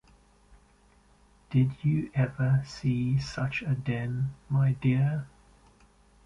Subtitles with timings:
[1.51, 5.27] 'Did you ever see such a den, my dear?